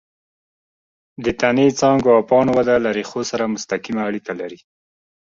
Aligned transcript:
د 1.23 1.25
تنې، 1.39 1.67
څانګو 1.79 2.09
او 2.17 2.21
پاڼو 2.29 2.51
وده 2.57 2.75
له 2.85 2.89
ریښو 2.97 3.21
سره 3.31 3.51
مستقیمه 3.53 4.01
اړیکه 4.09 4.33
لري. 4.41 4.59